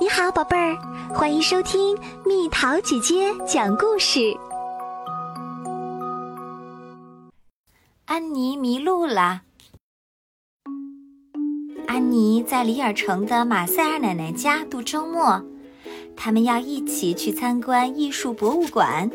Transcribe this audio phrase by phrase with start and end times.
[0.00, 0.76] 你好，宝贝儿，
[1.14, 4.34] 欢迎收听蜜桃姐姐讲故事。
[8.06, 9.42] 安妮迷路了。
[11.86, 15.44] 安妮在里尔城的马塞尔奶奶家度周末，
[16.16, 19.10] 他们要一起去参观艺术博物馆。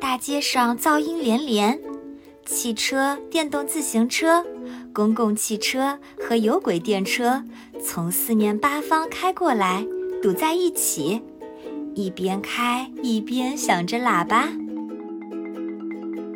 [0.00, 1.80] 大街上噪音连连，
[2.44, 4.44] 汽车、电动自行车。
[4.92, 7.44] 公共汽车和有轨电车
[7.82, 9.84] 从四面八方开过来，
[10.22, 11.20] 堵在一起，
[11.94, 14.48] 一边开一边响着喇叭。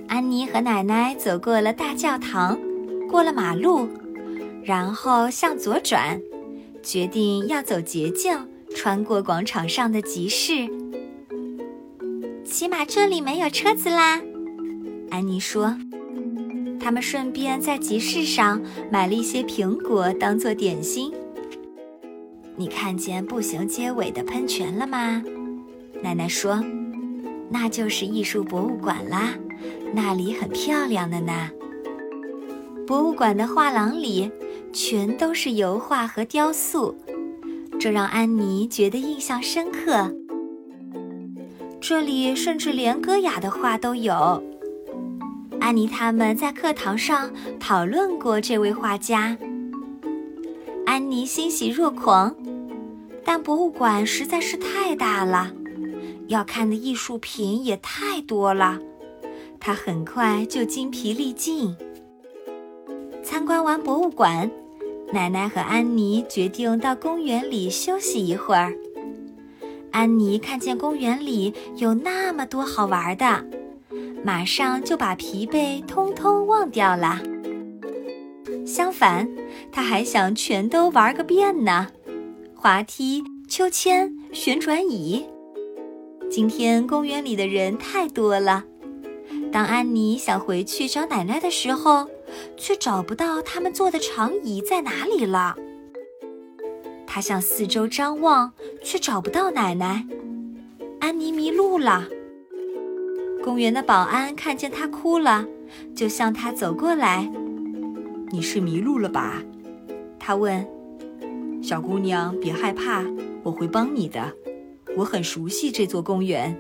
[0.09, 2.59] 安妮和奶奶走过了大教堂，
[3.09, 3.89] 过了马路，
[4.65, 6.21] 然后向左转，
[6.83, 8.37] 决定要走捷径，
[8.75, 10.69] 穿过广场上的集市。
[12.45, 14.21] 起码这里没有车子啦，
[15.11, 15.77] 安妮说。
[16.81, 21.11] 他们顺便在集市上买了一些苹果当做点心。
[22.57, 25.23] 你看见步行街尾的喷泉了吗？
[26.03, 26.63] 奶奶说
[27.51, 29.35] ：“那就是艺术博物馆啦，
[29.93, 31.51] 那里很漂亮的呢。”
[32.87, 34.31] 博物馆的画廊里
[34.73, 36.95] 全都是油画和雕塑，
[37.81, 40.15] 这让安妮觉得印象深刻。
[41.81, 44.43] 这里甚至连戈雅的画都有。
[45.61, 49.37] 安妮他们在课堂上讨论过这位画家。
[50.85, 52.35] 安妮欣喜若狂，
[53.25, 55.53] 但博物馆实在是太大了，
[56.29, 58.79] 要看的艺术品也太多了，
[59.59, 61.75] 他很快就精疲力尽。
[63.23, 64.51] 参观完博物馆，
[65.13, 68.75] 奶奶和安妮决定到公园里休息一会儿。
[69.91, 73.45] 安妮看见公园里有那么多好玩的。
[74.25, 77.21] 马上就把疲惫通通忘掉了。
[78.67, 79.29] 相反，
[79.71, 81.89] 他还想全都玩个遍呢：
[82.65, 85.27] 滑梯、秋千、旋转椅。
[86.31, 88.65] 今天公园里的人太多了。
[89.53, 92.09] 当安妮想回去找奶奶的时候，
[92.57, 95.55] 却找不到他们坐的长椅在哪里了。
[97.07, 98.51] 她向四周张望，
[98.83, 100.07] 却找不到奶奶。
[101.01, 102.09] 安妮迷路了。
[103.45, 105.45] 公园的保安看见她哭了，
[105.95, 107.31] 就向她走过来。
[108.33, 109.43] “你是迷路了吧？”
[110.19, 110.67] 他问。
[111.65, 113.03] “小姑娘，别害怕，
[113.43, 114.31] 我会帮你的。
[114.99, 116.55] 我很熟悉这座公园，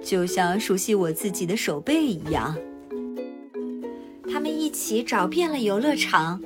[0.00, 2.56] 就像熟悉我自己的手背一样。”
[4.30, 6.40] 他们一起找遍了游乐场，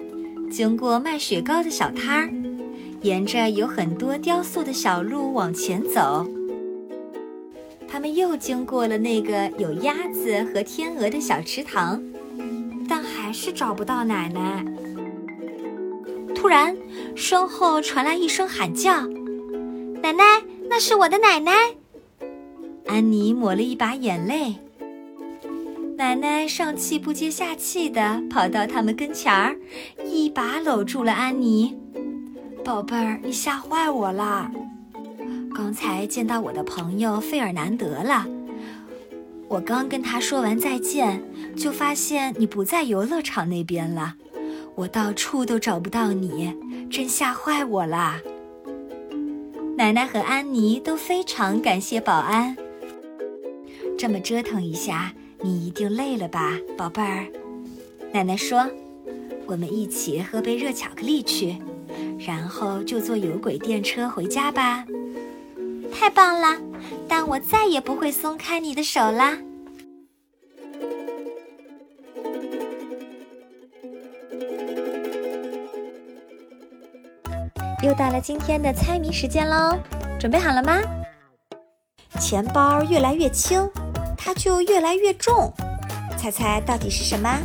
[0.50, 2.30] 经过卖雪糕的小摊儿，
[3.02, 6.26] 沿着有很多雕塑的小路往前走。
[7.86, 12.02] 他们又经过了那个有鸭子和天鹅的小池塘，
[12.88, 14.64] 但还是找不到奶奶。
[16.40, 16.74] 突然，
[17.14, 19.06] 身后传来一声喊叫
[20.02, 21.52] ：“奶奶，那是我的奶奶！”
[22.88, 24.54] 安妮抹了一把眼泪。
[25.98, 29.54] 奶奶上气不接下气地跑到他们跟前儿，
[30.02, 31.76] 一把搂住了安妮
[32.64, 34.50] ：“宝贝儿，你吓坏我了。”
[35.54, 38.26] 刚才见到我的朋友费尔南德了，
[39.46, 41.22] 我刚跟他说完再见，
[41.54, 44.14] 就发现你不在游乐场那边了，
[44.80, 46.56] 我到处都找不到你，
[46.90, 48.18] 真吓坏我了。
[49.76, 52.56] 奶奶和安妮都非常感谢保安。
[53.98, 57.26] 这么折腾一下，你一定累了吧，宝贝儿？
[58.10, 58.66] 奶奶说
[59.44, 61.58] ：“我们一起喝杯热巧克力去，
[62.18, 64.86] 然后就坐有轨电车回家吧。”
[65.92, 66.56] 太棒了，
[67.06, 69.36] 但我再也不会松开你的手啦！
[77.82, 79.78] 又到了今天的猜谜时间喽，
[80.18, 80.78] 准备好了吗？
[82.20, 83.66] 钱包越来越轻，
[84.18, 85.50] 它就越来越重，
[86.18, 87.38] 猜猜到底是什么？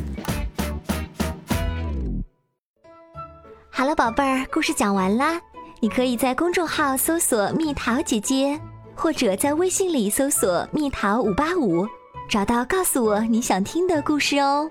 [3.69, 5.39] 好了，宝贝儿，故事讲完啦。
[5.79, 8.59] 你可以在公众号搜索“蜜桃姐姐”，
[8.93, 11.87] 或者在微信里搜索“蜜桃五八五”，
[12.29, 14.69] 找到告诉我你想听的故事哦。